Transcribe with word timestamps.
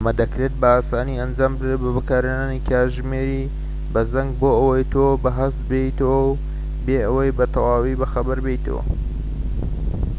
ئەمە 0.01 0.19
دەکرێت 0.23 0.53
بە 0.61 0.69
ئاسانی 0.75 1.19
ئەنجام 1.21 1.53
بدرێت 1.55 1.79
بە 1.83 1.91
بەکارهێنانی 1.97 2.65
کاتژمێری 2.67 3.51
بە 3.93 4.01
زەنگ 4.13 4.31
بۆ 4.39 4.49
ئەوەی 4.57 4.83
تۆ 4.93 5.05
بە 5.23 5.29
هەست 5.39 5.59
بێنێتەوە 5.69 6.21
بێ 6.85 6.95
ئەوەی 7.07 7.35
بە 7.37 7.45
تەواوی 7.53 7.99
بەخەبەر 8.01 8.39
بێیتەوە 8.45 8.83